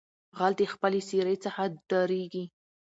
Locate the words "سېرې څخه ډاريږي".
1.09-2.45